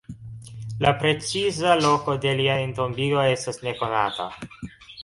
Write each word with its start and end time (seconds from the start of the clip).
La 0.85 0.93
preciza 1.03 1.75
loko 1.83 2.17
de 2.25 2.35
lia 2.41 2.57
entombigo 2.65 3.23
estas 3.37 3.63
nekonata. 3.69 4.33